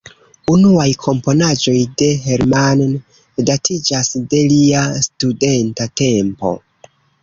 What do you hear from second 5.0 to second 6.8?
studenta tempo.